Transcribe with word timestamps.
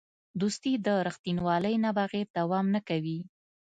دوستي 0.39 0.73
د 0.85 0.87
رښتینولۍ 1.07 1.75
نه 1.83 1.91
بغیر 1.97 2.27
دوام 2.37 2.65
نه 2.75 2.81
کوي. 2.89 3.19